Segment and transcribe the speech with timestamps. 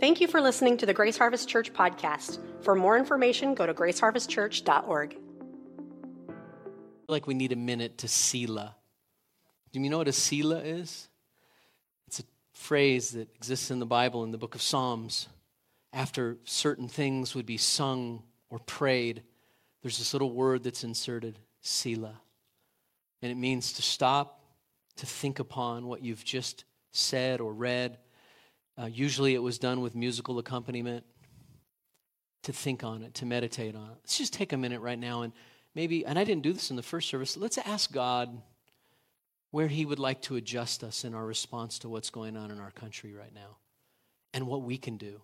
[0.00, 2.38] Thank you for listening to the Grace Harvest Church podcast.
[2.62, 5.18] For more information, go to graceharvestchurch.org.
[7.06, 8.76] like we need a minute to Selah.
[9.72, 11.10] Do you know what a Selah is?
[12.06, 12.22] It's a
[12.54, 15.28] phrase that exists in the Bible in the book of Psalms.
[15.92, 19.22] After certain things would be sung or prayed,
[19.82, 22.20] there's this little word that's inserted, Selah.
[23.20, 24.44] And it means to stop,
[24.96, 27.98] to think upon what you've just said or read
[28.80, 31.04] uh, usually it was done with musical accompaniment.
[32.44, 33.96] To think on it, to meditate on it.
[34.02, 35.34] Let's just take a minute right now and
[35.74, 38.40] maybe, and I didn't do this in the first service, let's ask God
[39.50, 42.58] where He would like to adjust us in our response to what's going on in
[42.58, 43.58] our country right now
[44.32, 45.20] and what we can do.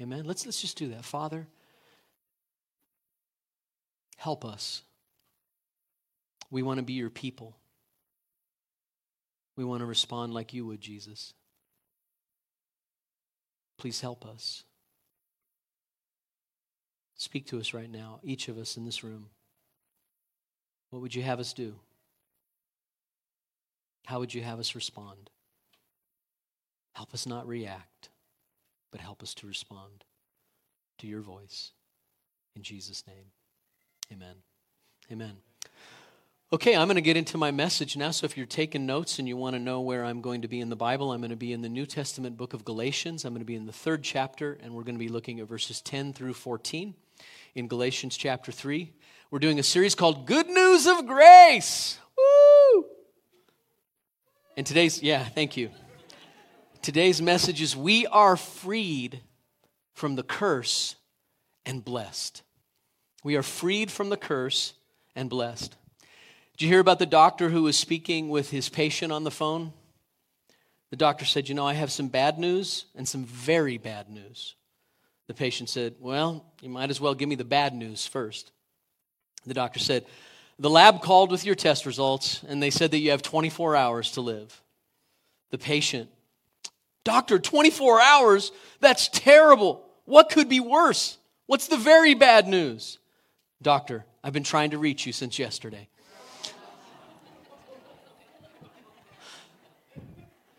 [0.00, 0.24] Amen?
[0.24, 1.04] Let's, let's just do that.
[1.04, 1.48] Father,
[4.16, 4.82] help us.
[6.50, 7.56] We want to be your people.
[9.56, 11.32] We want to respond like you would, Jesus.
[13.78, 14.64] Please help us.
[17.16, 19.30] Speak to us right now, each of us in this room.
[20.90, 21.76] What would you have us do?
[24.04, 25.30] How would you have us respond?
[26.94, 28.10] Help us not react,
[28.92, 30.04] but help us to respond
[30.98, 31.72] to your voice.
[32.54, 33.26] In Jesus' name,
[34.12, 34.36] amen.
[35.10, 35.36] Amen.
[36.52, 38.12] Okay, I'm going to get into my message now.
[38.12, 40.60] So if you're taking notes and you want to know where I'm going to be
[40.60, 43.24] in the Bible, I'm going to be in the New Testament book of Galatians.
[43.24, 45.48] I'm going to be in the third chapter, and we're going to be looking at
[45.48, 46.94] verses 10 through 14
[47.56, 48.92] in Galatians chapter 3.
[49.32, 51.98] We're doing a series called Good News of Grace.
[52.16, 52.84] Woo!
[54.56, 55.70] And today's, yeah, thank you.
[56.80, 59.20] Today's message is We are freed
[59.94, 60.94] from the curse
[61.64, 62.44] and blessed.
[63.24, 64.74] We are freed from the curse
[65.16, 65.76] and blessed.
[66.56, 69.74] Did you hear about the doctor who was speaking with his patient on the phone?
[70.88, 74.54] The doctor said, You know, I have some bad news and some very bad news.
[75.26, 78.52] The patient said, Well, you might as well give me the bad news first.
[79.44, 80.06] The doctor said,
[80.58, 84.12] The lab called with your test results and they said that you have 24 hours
[84.12, 84.62] to live.
[85.50, 86.08] The patient,
[87.04, 88.50] Doctor, 24 hours?
[88.80, 89.84] That's terrible.
[90.06, 91.18] What could be worse?
[91.44, 92.98] What's the very bad news?
[93.60, 95.88] Doctor, I've been trying to reach you since yesterday.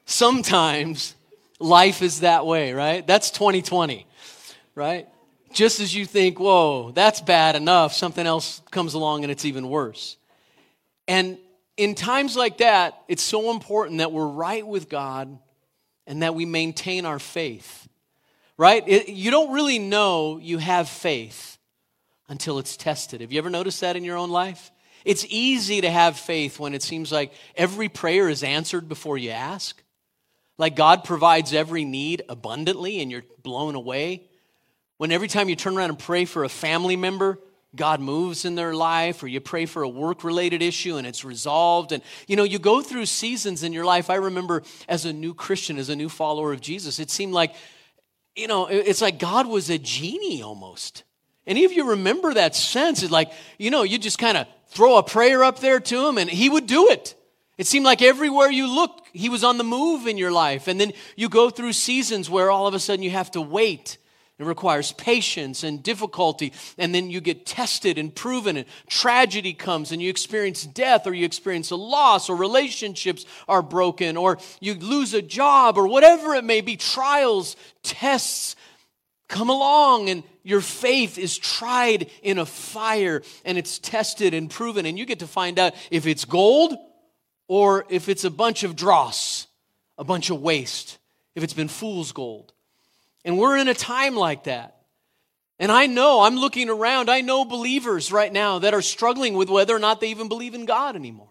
[0.08, 1.14] Sometimes
[1.60, 3.06] life is that way, right?
[3.06, 4.08] That's 2020,
[4.74, 5.08] right?
[5.54, 9.70] Just as you think, whoa, that's bad enough, something else comes along and it's even
[9.70, 10.18] worse.
[11.08, 11.38] And
[11.78, 15.38] in times like that, it's so important that we're right with God
[16.08, 17.88] and that we maintain our faith,
[18.58, 18.84] right?
[18.88, 21.58] It, you don't really know you have faith
[22.30, 23.22] until it's tested.
[23.22, 24.72] Have you ever noticed that in your own life?
[25.06, 29.30] It's easy to have faith when it seems like every prayer is answered before you
[29.30, 29.82] ask.
[30.58, 34.24] Like God provides every need abundantly and you're blown away.
[34.98, 37.40] When every time you turn around and pray for a family member,
[37.76, 41.24] God moves in their life, or you pray for a work related issue and it's
[41.24, 41.92] resolved.
[41.92, 44.10] And you know, you go through seasons in your life.
[44.10, 47.54] I remember as a new Christian, as a new follower of Jesus, it seemed like,
[48.36, 51.04] you know, it's like God was a genie almost.
[51.46, 53.04] Any of you remember that sense?
[53.04, 56.18] It's like, you know, you just kind of throw a prayer up there to him
[56.18, 57.16] and he would do it.
[57.58, 60.68] It seemed like everywhere you looked, he was on the move in your life.
[60.68, 63.98] And then you go through seasons where all of a sudden you have to wait.
[64.38, 66.54] It requires patience and difficulty.
[66.78, 71.14] And then you get tested and proven, and tragedy comes, and you experience death, or
[71.16, 76.36] you experience a loss, or relationships are broken, or you lose a job, or whatever
[76.36, 76.78] it may be.
[76.78, 78.56] Trials, tests
[79.28, 84.86] come along, and your faith is tried in a fire, and it's tested and proven.
[84.86, 86.78] And you get to find out if it's gold
[87.48, 89.48] or if it's a bunch of dross,
[89.98, 90.98] a bunch of waste,
[91.36, 92.54] if it's been fool's gold.
[93.26, 94.76] And we're in a time like that.
[95.60, 99.50] And I know, I'm looking around, I know believers right now that are struggling with
[99.50, 101.30] whether or not they even believe in God anymore.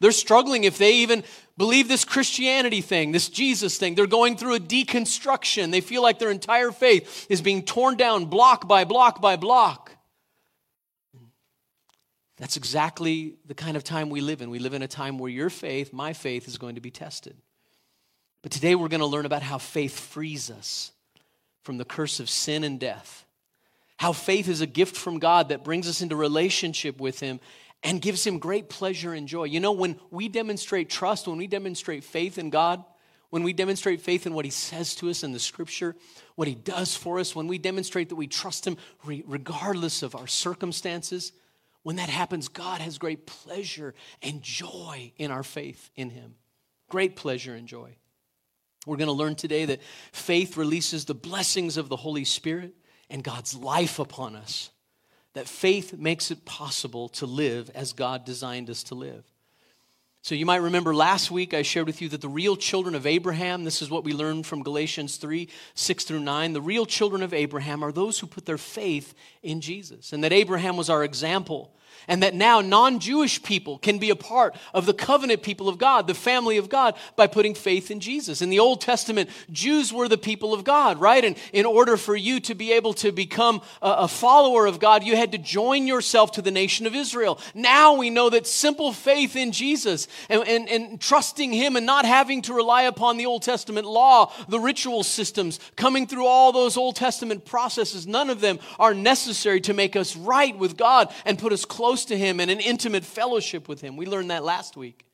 [0.00, 1.24] They're struggling if they even
[1.56, 3.94] believe this Christianity thing, this Jesus thing.
[3.94, 5.70] They're going through a deconstruction.
[5.70, 9.85] They feel like their entire faith is being torn down block by block by block.
[12.36, 14.50] That's exactly the kind of time we live in.
[14.50, 17.36] We live in a time where your faith, my faith, is going to be tested.
[18.42, 20.92] But today we're going to learn about how faith frees us
[21.62, 23.24] from the curse of sin and death.
[23.96, 27.40] How faith is a gift from God that brings us into relationship with Him
[27.82, 29.44] and gives Him great pleasure and joy.
[29.44, 32.84] You know, when we demonstrate trust, when we demonstrate faith in God,
[33.30, 35.96] when we demonstrate faith in what He says to us in the Scripture,
[36.34, 40.26] what He does for us, when we demonstrate that we trust Him regardless of our
[40.26, 41.32] circumstances,
[41.86, 46.34] when that happens, God has great pleasure and joy in our faith in Him.
[46.88, 47.94] Great pleasure and joy.
[48.86, 49.80] We're going to learn today that
[50.10, 52.74] faith releases the blessings of the Holy Spirit
[53.08, 54.72] and God's life upon us.
[55.34, 59.22] That faith makes it possible to live as God designed us to live.
[60.26, 63.06] So you might remember last week I shared with you that the real children of
[63.06, 66.52] Abraham, this is what we learned from Galatians 3 6 through 9.
[66.52, 69.14] The real children of Abraham are those who put their faith
[69.44, 71.70] in Jesus, and that Abraham was our example
[72.08, 75.78] and that now non Jewish people can be a part of the covenant people of
[75.78, 78.42] God, the family of God, by putting faith in Jesus.
[78.42, 81.24] In the Old Testament, Jews were the people of God, right?
[81.24, 85.16] And in order for you to be able to become a follower of God, you
[85.16, 87.40] had to join yourself to the nation of Israel.
[87.54, 92.04] Now we know that simple faith in Jesus and, and, and trusting Him and not
[92.04, 96.76] having to rely upon the Old Testament law, the ritual systems, coming through all those
[96.76, 101.38] Old Testament processes, none of them are necessary to make us right with God and
[101.38, 103.98] put us close close to Him and an intimate fellowship with Him.
[103.98, 105.04] We learned that last week.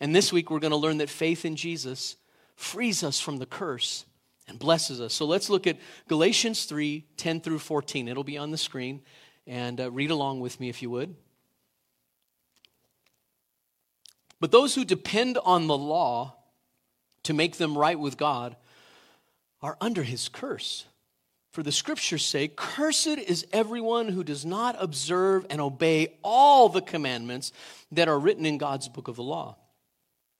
[0.00, 2.16] And this week, we're going to learn that faith in Jesus
[2.56, 4.04] frees us from the curse
[4.48, 5.14] and blesses us.
[5.14, 5.78] So let's look at
[6.08, 8.08] Galatians 3 10 through 14.
[8.08, 9.00] It'll be on the screen.
[9.46, 11.14] And uh, read along with me if you would.
[14.40, 16.34] But those who depend on the law
[17.22, 18.56] to make them right with God
[19.60, 20.86] are under his curse.
[21.52, 26.80] For the scriptures say, Cursed is everyone who does not observe and obey all the
[26.80, 27.52] commandments
[27.92, 29.56] that are written in God's book of the law.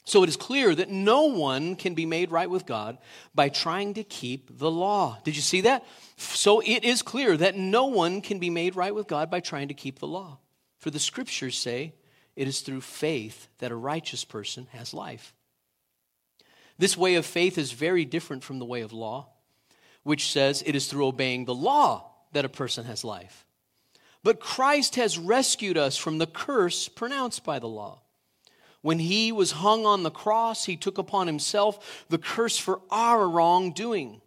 [0.04, 2.98] So it is clear that no one can be made right with God
[3.34, 5.18] by trying to keep the law.
[5.22, 5.84] Did you see that?
[6.16, 9.68] So it is clear that no one can be made right with God by trying
[9.68, 10.38] to keep the law.
[10.78, 11.94] For the scriptures say,
[12.34, 15.34] it is through faith that a righteous person has life.
[16.78, 19.28] This way of faith is very different from the way of law
[20.02, 23.46] which says it is through obeying the law that a person has life.
[24.24, 28.02] But Christ has rescued us from the curse pronounced by the law.
[28.80, 33.28] When he was hung on the cross, he took upon himself the curse for our
[33.28, 34.20] wrongdoing.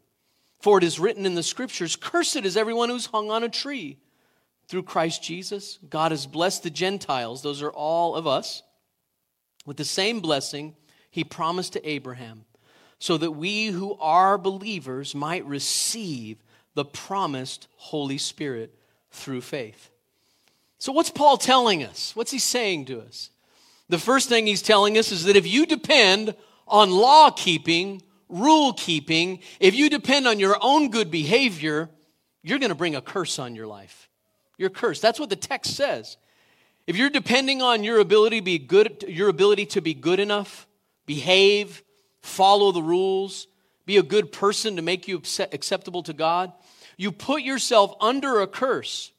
[0.62, 4.00] For it is written in the scriptures Cursed is everyone who's hung on a tree.
[4.68, 8.64] Through Christ Jesus, God has blessed the Gentiles, those are all of us,
[9.66, 10.76] with the same blessing
[11.12, 12.46] he promised to Abraham
[13.06, 16.44] so that we who are believers might receive
[16.74, 18.74] the promised Holy Spirit
[19.12, 19.92] through faith.
[20.80, 22.16] So, what's Paul telling us?
[22.16, 23.30] What's he saying to us?
[23.90, 26.34] The first thing he's telling us is that if you depend
[26.68, 31.92] on law keeping, rule keeping, if you depend on your own good behavior,
[32.42, 34.10] you're going to bring a curse on your life.
[34.58, 35.04] You're cursed.
[35.04, 36.18] That's what the text says.
[36.88, 40.66] If you're depending on your ability to be good, your ability to be good enough,
[41.06, 41.84] behave,
[42.26, 43.48] follow the rules,
[43.86, 46.52] be a good person to make you acceptable to God,
[46.98, 49.12] you put yourself under a curse.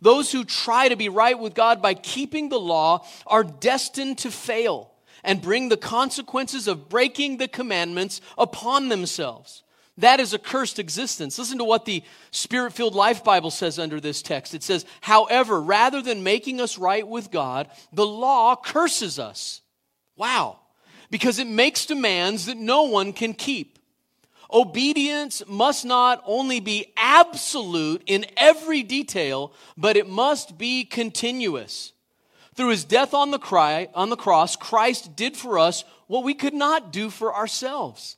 [0.00, 4.30] Those who try to be right with God by keeping the law are destined to
[4.30, 4.92] fail
[5.24, 9.62] and bring the consequences of breaking the commandments upon themselves.
[9.98, 11.38] That is a cursed existence.
[11.38, 14.54] Listen to what the Spirit filled Life Bible says under this text.
[14.54, 19.60] It says, However, rather than making us right with God, the law curses us.
[20.16, 20.61] Wow
[21.12, 23.78] because it makes demands that no one can keep.
[24.50, 31.92] Obedience must not only be absolute in every detail, but it must be continuous.
[32.54, 36.32] Through his death on the, cry, on the cross, Christ did for us what we
[36.32, 38.16] could not do for ourselves.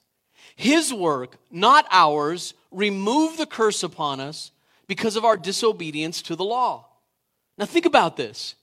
[0.54, 4.52] His work, not ours, removed the curse upon us
[4.86, 6.86] because of our disobedience to the law.
[7.58, 8.54] Now, think about this.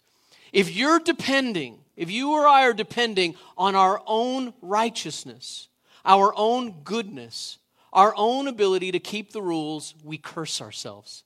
[0.53, 5.67] If you're depending if you or I are depending on our own righteousness,
[6.03, 7.59] our own goodness,
[7.93, 11.23] our own ability to keep the rules, we curse ourselves.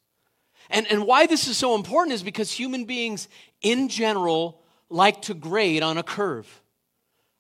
[0.70, 3.30] And, and why this is so important is because human beings
[3.62, 6.62] in general like to grade on a curve.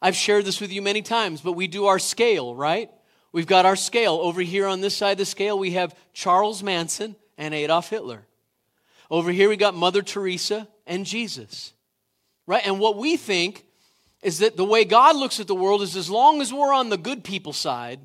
[0.02, 2.90] I've shared this with you many times, but we do our scale, right?
[3.34, 4.14] We've got our scale.
[4.14, 8.26] Over here on this side of the scale, we have Charles Manson and Adolf Hitler.
[9.12, 11.74] Over here, we got Mother Teresa and Jesus
[12.48, 12.66] right?
[12.66, 13.66] And what we think
[14.22, 16.90] is that the way God looks at the world is as long as we're on
[16.90, 18.00] the good people side,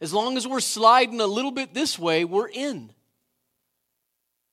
[0.00, 2.90] as long as we're sliding a little bit this way, we're in.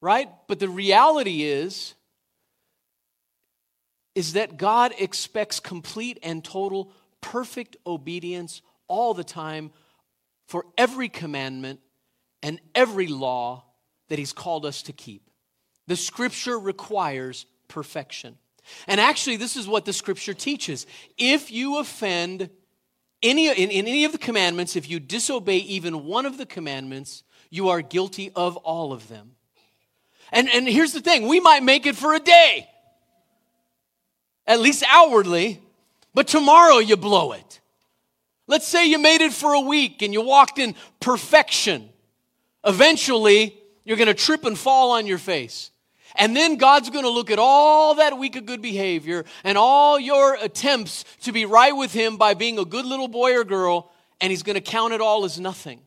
[0.02, 0.30] Right?
[0.48, 1.94] But the reality is
[4.16, 9.72] is that God expects complete and total perfect obedience all the time
[10.48, 11.80] for every commandment
[12.44, 13.64] and every law
[14.10, 15.30] that he's called us to keep.
[15.88, 18.38] The scripture requires perfection.
[18.88, 20.86] And actually, this is what the scripture teaches.
[21.18, 22.50] If you offend
[23.22, 27.24] any, in, in any of the commandments, if you disobey even one of the commandments,
[27.50, 29.32] you are guilty of all of them.
[30.32, 32.68] And, and here's the thing we might make it for a day,
[34.48, 35.62] at least outwardly,
[36.14, 37.62] but tomorrow you blow it.
[38.48, 41.90] Let's say you made it for a week and you walked in perfection.
[42.66, 45.72] Eventually, you're going to trip and fall on your face.
[46.16, 50.00] And then God's going to look at all that week of good behavior and all
[50.00, 53.92] your attempts to be right with Him by being a good little boy or girl,
[54.22, 55.82] and He's going to count it all as nothing.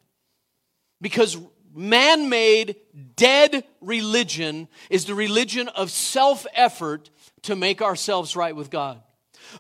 [1.01, 1.37] Because
[1.75, 2.77] man made,
[3.17, 7.11] dead religion is the religion of self effort
[7.43, 9.01] to make ourselves right with God.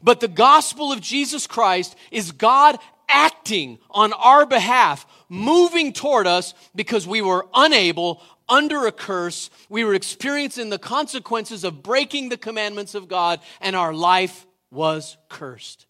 [0.03, 6.55] But the gospel of Jesus Christ is God acting on our behalf, moving toward us
[6.75, 9.50] because we were unable, under a curse.
[9.69, 15.17] We were experiencing the consequences of breaking the commandments of God, and our life was
[15.29, 15.87] cursed.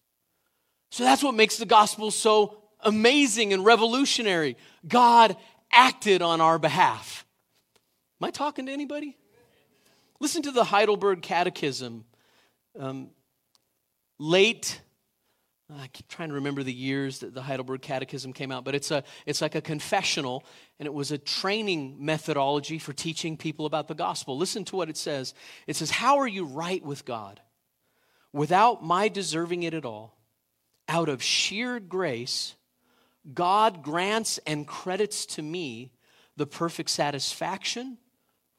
[0.89, 4.57] So that's what makes the gospel so amazing and revolutionary.
[4.87, 5.35] God
[5.71, 7.25] acted on our behalf.
[8.21, 9.17] Am I talking to anybody?
[10.19, 12.05] Listen to the Heidelberg Catechism.
[12.79, 13.09] Um,
[14.17, 14.81] late
[15.69, 18.89] I keep trying to remember the years that the Heidelberg Catechism came out, but it's,
[18.89, 20.45] a, it's like a confessional,
[20.79, 24.37] and it was a training methodology for teaching people about the gospel.
[24.37, 25.33] Listen to what it says
[25.65, 27.41] it says, How are you right with God?
[28.31, 30.17] Without my deserving it at all,
[30.87, 32.55] out of sheer grace,
[33.33, 35.91] God grants and credits to me
[36.37, 37.97] the perfect satisfaction,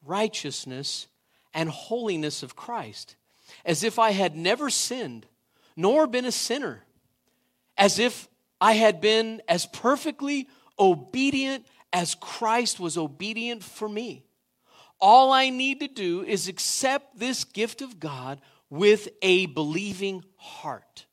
[0.05, 1.07] righteousness,
[1.55, 3.17] and holiness of Christ,
[3.65, 5.27] as if I had never sinned,
[5.75, 6.85] nor been a sinner
[7.79, 8.29] as if
[8.61, 14.25] I had been as perfectly obedient as Christ was obedient for me.
[15.01, 21.07] All I need to do is accept this gift of God with a believing heart.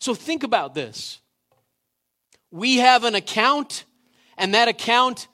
[0.00, 1.20] So think about this.
[2.50, 3.84] We have an account,
[4.38, 5.28] and that account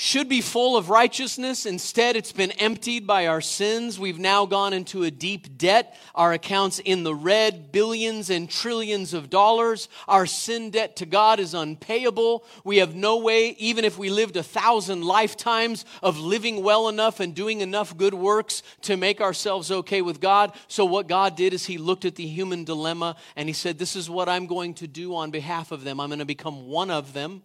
[0.00, 1.66] should be full of righteousness.
[1.66, 3.98] Instead, it's been emptied by our sins.
[3.98, 5.98] We've now gone into a deep debt.
[6.14, 9.88] Our account's in the red, billions and trillions of dollars.
[10.06, 12.44] Our sin debt to God is unpayable.
[12.62, 17.18] We have no way, even if we lived a thousand lifetimes of living well enough
[17.18, 20.52] and doing enough good works to make ourselves okay with God.
[20.68, 23.96] So, what God did is He looked at the human dilemma and He said, This
[23.96, 25.98] is what I'm going to do on behalf of them.
[25.98, 27.42] I'm going to become one of them.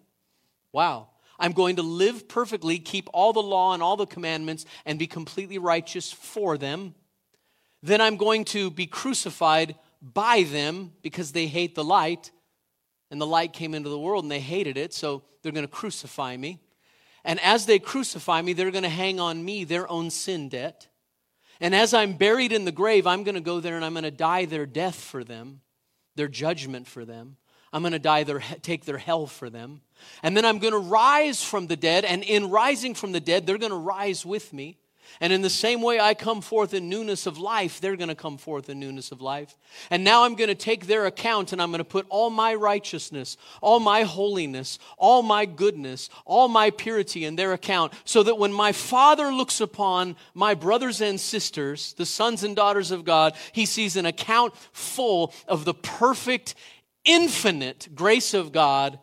[0.72, 1.08] Wow.
[1.40, 5.08] I'm going to live perfectly, keep all the law and all the commandments, and be
[5.08, 6.96] completely righteous for them.
[7.82, 12.32] Then I'm going to be crucified by them because they hate the light.
[13.12, 15.72] And the light came into the world and they hated it, so they're going to
[15.72, 16.60] crucify me.
[17.24, 20.88] And as they crucify me, they're going to hang on me their own sin debt.
[21.62, 24.04] And as I'm buried in the grave, I'm going to go there and I'm going
[24.04, 25.62] to die their death for them,
[26.16, 27.38] their judgment for them.
[27.74, 29.82] I'm going to die their, take their hell for them.
[30.22, 33.46] And then I'm going to rise from the dead, and in rising from the dead,
[33.46, 34.78] they're going to rise with me.
[35.20, 38.16] And in the same way I come forth in newness of life, they're going to
[38.16, 39.58] come forth in newness of life.
[39.90, 42.56] And now I'm going to take their account and I'm going to put all my
[42.56, 48.38] righteousness, all my holiness, all my goodness, all my purity in their account so that
[48.38, 53.36] when my Father looks upon my brothers and sisters, the sons and daughters of God,
[53.52, 56.56] he sees an account full of the perfect,
[57.06, 59.00] infinite grace of God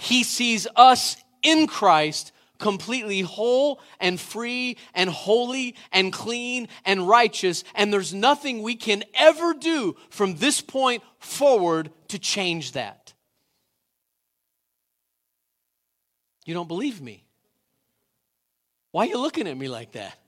[0.00, 7.64] he sees us in Christ completely whole and free and holy and clean and righteous,
[7.74, 13.12] and there's nothing we can ever do from this point forward to change that.
[16.46, 17.24] You don't believe me?
[18.92, 20.18] Why are you looking at me like that?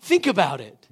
[0.00, 0.88] Think about it.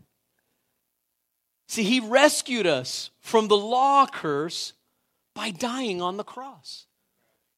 [1.66, 4.74] See, he rescued us from the law curse
[5.34, 6.86] by dying on the cross.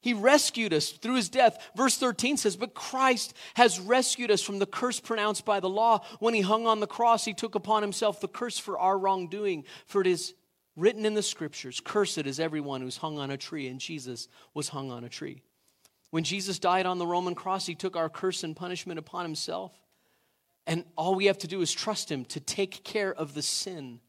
[0.03, 1.71] He rescued us through his death.
[1.77, 6.05] Verse 13 says, But Christ has rescued us from the curse pronounced by the law.
[6.19, 9.63] When he hung on the cross, he took upon himself the curse for our wrongdoing.
[9.85, 10.33] For it is
[10.75, 13.69] written in the scriptures, Cursed is everyone who's hung on a tree.
[13.69, 15.41] And Jesus was hung on a tree.
[16.11, 19.71] When Jesus died on the Roman cross, he took our curse and punishment upon himself.
[20.67, 24.01] And all we have to do is trust him to take care of the sin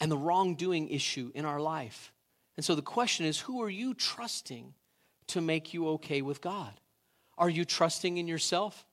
[0.00, 2.10] and the wrongdoing issue in our life.
[2.56, 4.74] And so the question is who are you trusting?
[5.28, 6.72] to make you okay with God?
[7.38, 8.86] Are you trusting in yourself?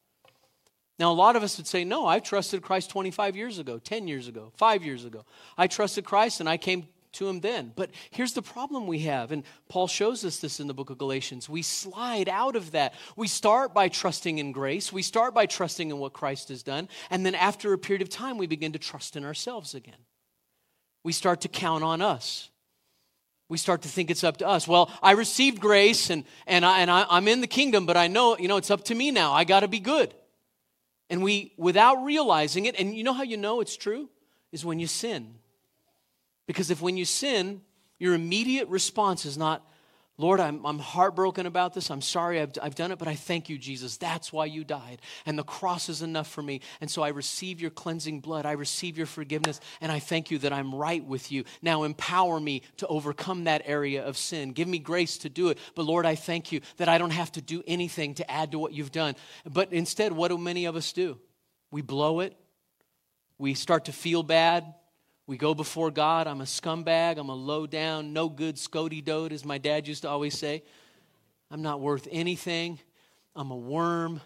[0.99, 4.07] Now, a lot of us would say, No, I've trusted Christ 25 years ago, 10
[4.07, 5.25] years ago, five years ago.
[5.57, 7.71] I trusted Christ and I came to him then.
[7.75, 10.97] But here's the problem we have, and Paul shows us this in the book of
[10.97, 11.47] Galatians.
[11.47, 12.95] We slide out of that.
[13.15, 16.89] We start by trusting in grace, we start by trusting in what Christ has done,
[17.11, 19.93] and then after a period of time, we begin to trust in ourselves again.
[21.03, 22.49] We start to count on us
[23.53, 24.67] we start to think it's up to us.
[24.67, 28.07] Well, I received grace and, and, I, and I, I'm in the kingdom, but I
[28.07, 29.31] know, you know, it's up to me now.
[29.31, 30.11] I got to be good.
[31.07, 34.09] And we, without realizing it, and you know how you know it's true?
[34.51, 35.35] Is when you sin.
[36.47, 37.61] Because if when you sin,
[37.99, 39.63] your immediate response is not,
[40.19, 41.89] Lord, I'm, I'm heartbroken about this.
[41.89, 43.97] I'm sorry I've, I've done it, but I thank you, Jesus.
[43.97, 45.01] That's why you died.
[45.25, 46.61] And the cross is enough for me.
[46.81, 48.45] And so I receive your cleansing blood.
[48.45, 49.59] I receive your forgiveness.
[49.81, 51.45] And I thank you that I'm right with you.
[51.63, 54.51] Now empower me to overcome that area of sin.
[54.51, 55.57] Give me grace to do it.
[55.73, 58.59] But Lord, I thank you that I don't have to do anything to add to
[58.59, 59.15] what you've done.
[59.49, 61.17] But instead, what do many of us do?
[61.71, 62.37] We blow it.
[63.39, 64.75] We start to feel bad.
[65.25, 66.27] We go before God.
[66.27, 67.17] I'm a scumbag.
[67.17, 70.63] I'm a low down, no good Scody dote, as my dad used to always say.
[71.49, 72.79] I'm not worth anything.
[73.35, 74.21] I'm a worm.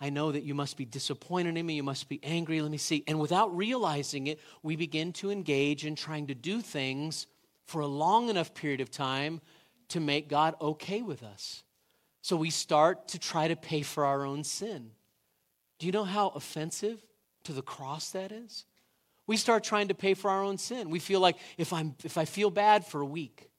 [0.00, 1.74] I know that you must be disappointed in me.
[1.74, 2.60] You must be angry.
[2.60, 3.02] Let me see.
[3.06, 7.26] And without realizing it, we begin to engage in trying to do things
[7.64, 9.40] for a long enough period of time
[9.88, 11.64] to make God okay with us.
[12.22, 14.90] So we start to try to pay for our own sin.
[15.78, 17.04] Do you know how offensive
[17.44, 18.64] to the cross that is?
[19.26, 20.90] We start trying to pay for our own sin.
[20.90, 23.50] We feel like if, I'm, if I feel bad for a week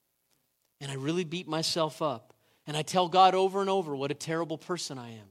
[0.80, 2.34] and I really beat myself up
[2.66, 5.28] and I tell God over and over what a terrible person I am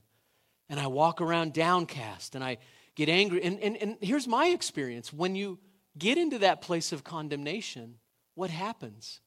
[0.68, 2.58] and I walk around downcast and I
[2.94, 3.42] get angry.
[3.42, 5.58] And, and, and here's my experience when you
[5.96, 7.94] get into that place of condemnation,
[8.34, 9.20] what happens?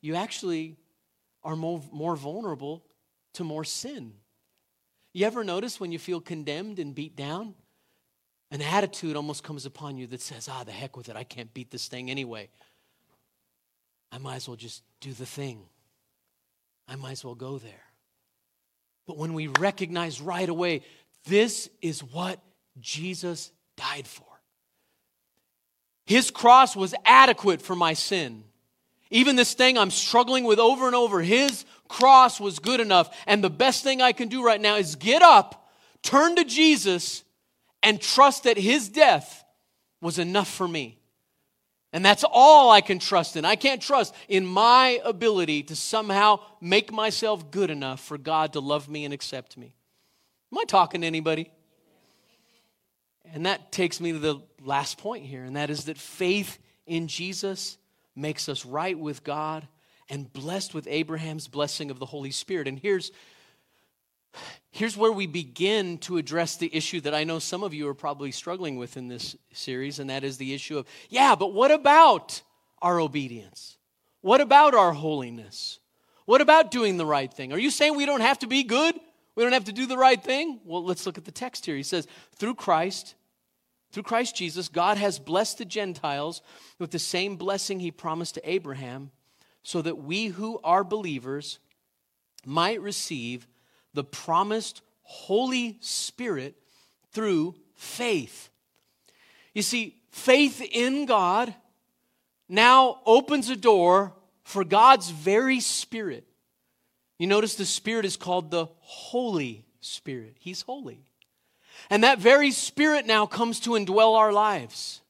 [0.00, 0.76] You actually
[1.42, 2.84] are more, more vulnerable
[3.34, 4.14] to more sin.
[5.12, 7.54] You ever notice when you feel condemned and beat down?
[8.50, 11.16] An attitude almost comes upon you that says, ah, the heck with it.
[11.16, 12.48] I can't beat this thing anyway.
[14.10, 15.60] I might as well just do the thing.
[16.86, 17.84] I might as well go there.
[19.06, 20.82] But when we recognize right away,
[21.26, 22.40] this is what
[22.80, 24.24] Jesus died for.
[26.06, 28.44] His cross was adequate for my sin.
[29.10, 33.14] Even this thing I'm struggling with over and over, His cross was good enough.
[33.26, 35.70] And the best thing I can do right now is get up,
[36.02, 37.24] turn to Jesus,
[37.82, 39.44] and trust that his death
[40.00, 40.98] was enough for me.
[41.92, 43.44] And that's all I can trust in.
[43.44, 48.60] I can't trust in my ability to somehow make myself good enough for God to
[48.60, 49.74] love me and accept me.
[50.52, 51.50] Am I talking to anybody?
[53.32, 57.08] And that takes me to the last point here, and that is that faith in
[57.08, 57.76] Jesus
[58.16, 59.66] makes us right with God
[60.08, 62.68] and blessed with Abraham's blessing of the Holy Spirit.
[62.68, 63.12] And here's
[64.70, 67.94] Here's where we begin to address the issue that I know some of you are
[67.94, 71.70] probably struggling with in this series, and that is the issue of, yeah, but what
[71.70, 72.42] about
[72.80, 73.76] our obedience?
[74.20, 75.78] What about our holiness?
[76.26, 77.52] What about doing the right thing?
[77.52, 78.94] Are you saying we don't have to be good?
[79.34, 80.60] We don't have to do the right thing?
[80.64, 81.76] Well, let's look at the text here.
[81.76, 83.14] He says, through Christ,
[83.92, 86.42] through Christ Jesus, God has blessed the Gentiles
[86.78, 89.12] with the same blessing he promised to Abraham,
[89.62, 91.58] so that we who are believers
[92.44, 93.46] might receive
[93.98, 96.54] the promised Holy Spirit
[97.10, 98.48] through faith.
[99.54, 101.52] You see, faith in God
[102.48, 104.12] now opens a door
[104.44, 106.28] for God's very Spirit.
[107.18, 110.36] You notice the Spirit is called the Holy Spirit.
[110.38, 111.00] He's holy.
[111.90, 115.00] And that very Spirit now comes to indwell our lives.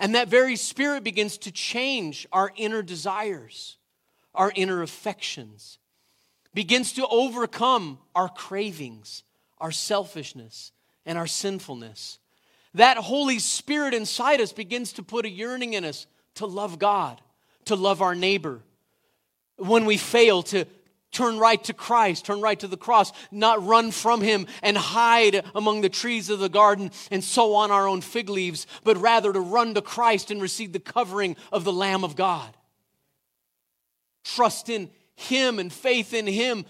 [0.00, 3.76] And that very Spirit begins to change our inner desires,
[4.34, 5.78] our inner affections
[6.54, 9.24] begins to overcome our cravings,
[9.58, 10.72] our selfishness,
[11.04, 12.18] and our sinfulness.
[12.74, 17.20] That Holy Spirit inside us begins to put a yearning in us to love God,
[17.66, 18.60] to love our neighbor.
[19.56, 20.66] When we fail, to
[21.12, 25.44] turn right to Christ, turn right to the cross, not run from Him and hide
[25.54, 29.32] among the trees of the garden and sew on our own fig leaves, but rather
[29.32, 32.54] to run to Christ and receive the covering of the Lamb of God.
[34.24, 36.64] Trust in him and faith in Him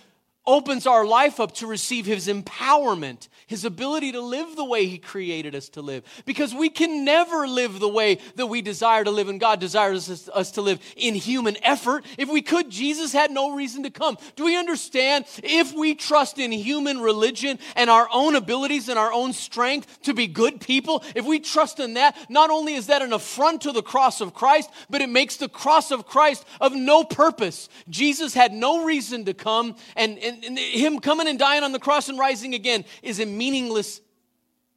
[0.47, 4.99] opens our life up to receive His empowerment, His ability to live the way He
[4.99, 6.05] created us to live.
[6.27, 10.29] Because we can never live the way that we desire to live, and God desires
[10.29, 12.05] us, to live in human effort.
[12.19, 14.19] If we could, Jesus had no reason to come.
[14.37, 15.25] Do we understand?
[15.43, 20.15] If we trust in human religion and our own abilities and our own strength to
[20.15, 23.73] be good people, if we trust in that, not only is that an affront to
[23.73, 27.69] the cross of Christ, but it makes the cross of Christ of no purpose.
[27.89, 31.73] Jesus had no reason to come and, and and, and him coming and dying on
[31.73, 34.01] the cross and rising again is a meaningless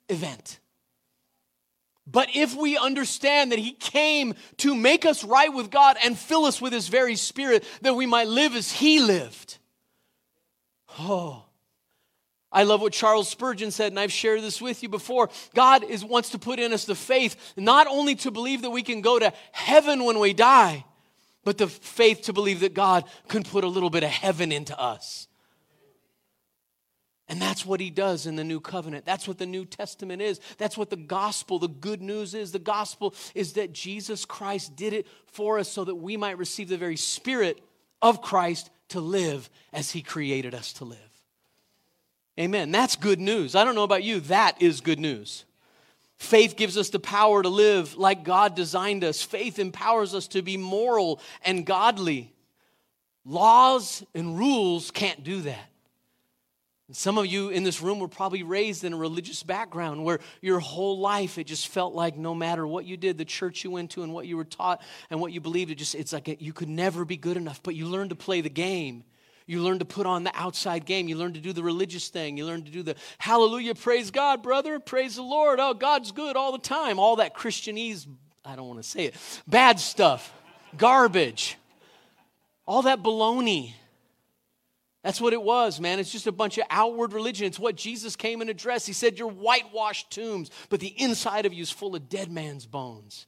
[0.09, 0.59] event.
[2.09, 6.45] But if we understand that He came to make us right with God and fill
[6.45, 9.57] us with His very Spirit, that we might live as He lived.
[10.99, 11.43] Oh,
[12.49, 15.29] I love what Charles Spurgeon said, and I've shared this with you before.
[15.53, 18.83] God is, wants to put in us the faith, not only to believe that we
[18.83, 20.85] can go to heaven when we die,
[21.43, 24.77] but the faith to believe that God can put a little bit of heaven into
[24.79, 25.26] us.
[27.29, 29.05] And that's what he does in the new covenant.
[29.05, 30.39] That's what the New Testament is.
[30.57, 32.53] That's what the gospel, the good news is.
[32.53, 36.69] The gospel is that Jesus Christ did it for us so that we might receive
[36.69, 37.61] the very spirit
[38.01, 40.99] of Christ to live as he created us to live.
[42.39, 42.71] Amen.
[42.71, 43.55] That's good news.
[43.55, 45.43] I don't know about you, that is good news.
[46.17, 49.21] Faith gives us the power to live like God designed us.
[49.21, 52.33] Faith empowers us to be moral and godly.
[53.25, 55.69] Laws and rules can't do that.
[56.93, 60.59] Some of you in this room were probably raised in a religious background where your
[60.59, 63.91] whole life it just felt like no matter what you did, the church you went
[63.91, 66.53] to and what you were taught and what you believed, it just it's like you
[66.53, 67.61] could never be good enough.
[67.61, 69.03] But you learned to play the game.
[69.47, 71.09] You learn to put on the outside game.
[71.09, 72.37] You learn to do the religious thing.
[72.37, 75.59] You learn to do the hallelujah, praise God, brother, praise the Lord.
[75.59, 76.99] Oh, God's good all the time.
[76.99, 78.07] All that Christianese,
[78.45, 80.33] I don't want to say it, bad stuff,
[80.77, 81.57] garbage,
[82.65, 83.73] all that baloney.
[85.07, 85.99] That's what it was, man.
[85.99, 87.47] It's just a bunch of outward religion.
[87.47, 88.87] It's what Jesus came and addressed.
[88.87, 92.65] He said, You're whitewashed tombs, but the inside of you is full of dead man's
[92.65, 93.25] bones.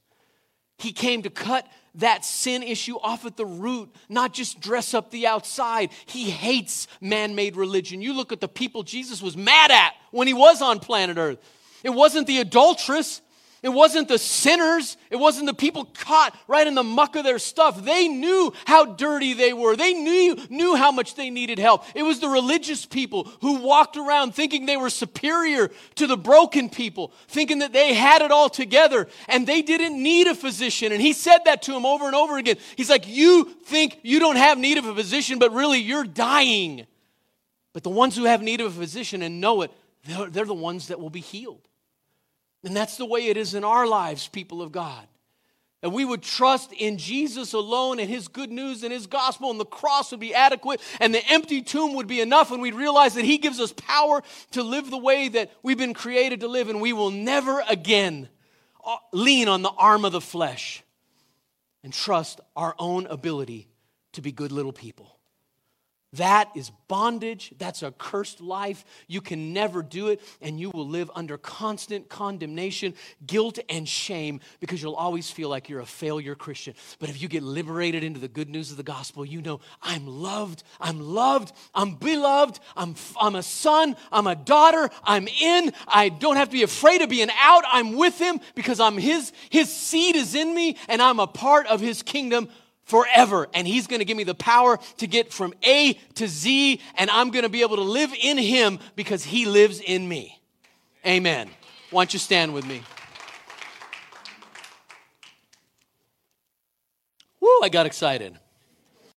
[0.78, 1.65] He came to cut
[1.96, 5.92] that sin issue off at the root, not just dress up the outside.
[6.06, 8.02] He hates man made religion.
[8.02, 11.39] You look at the people Jesus was mad at when he was on planet Earth.
[11.82, 13.22] It wasn't the adulteress,
[13.62, 14.95] it wasn't the sinners.
[15.10, 17.84] It wasn't the people caught right in the muck of their stuff.
[17.84, 19.76] They knew how dirty they were.
[19.76, 21.84] They knew, knew how much they needed help.
[21.93, 26.69] It was the religious people who walked around thinking they were superior to the broken
[26.69, 30.93] people, thinking that they had it all together and they didn't need a physician.
[30.93, 32.58] And he said that to him over and over again.
[32.78, 36.88] He's like, You think you don't have need of a physician, but really you're dying.
[37.74, 39.72] But the ones who have need of a physician and know it,
[40.06, 41.68] they're, they're the ones that will be healed.
[42.63, 45.08] And that's the way it is in our lives, people of God.
[45.82, 49.60] That we would trust in Jesus alone and His good news and His gospel, and
[49.60, 53.13] the cross would be adequate, and the empty tomb would be enough, and we'd realize
[53.13, 56.69] that He gives us power to live the way that we've been created to live,
[56.69, 58.28] and we will never again
[58.86, 60.84] uh, lean on the arm of the flesh
[61.84, 63.69] and trust our own ability
[64.13, 65.18] to be good little people.
[66.13, 67.54] That is bondage.
[67.60, 68.84] That's a cursed life.
[69.08, 72.95] You can never do it, and you will live under constant condemnation,
[73.28, 76.74] guilt, and shame because you'll always feel like you're a failure Christian.
[76.98, 80.08] But if you get liberated into the good news of the gospel, you know, I'm
[80.08, 85.72] loved, I'm loved, I'm beloved, I'm, I'm a son, I'm a daughter, I'm in.
[85.88, 87.63] I don't have to be afraid of being out.
[87.72, 89.32] I'm with him because I'm his.
[89.52, 92.50] His seed is in me, and I'm a part of his kingdom
[92.89, 93.47] forever.
[93.54, 97.10] And He's going to give me the power to get from A to Z, and
[97.10, 100.41] I'm going to be able to live in Him because He lives in me.
[101.06, 101.49] Amen.
[101.91, 102.82] Why don't you stand with me?
[107.39, 108.38] Woo, I got excited.